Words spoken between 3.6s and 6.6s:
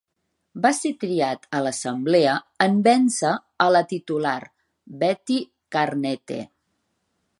a la titular Betty Karnette.